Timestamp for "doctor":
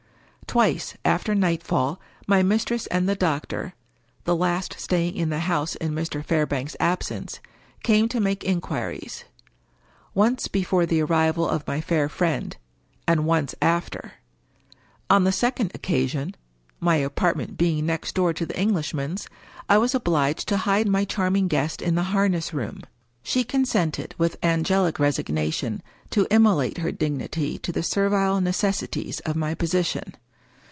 3.15-3.73